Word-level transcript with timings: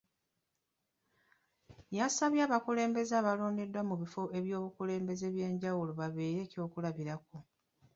Yasabye 1.97 2.41
abakulembeze 2.47 3.13
abalondeddwa 3.17 3.81
mu 3.89 3.95
bifo 4.01 4.21
eby’obukulembeze 4.37 5.23
ebyenjawulo 5.29 5.91
baabeere 5.99 6.39
ekyokulabirako. 6.45 7.37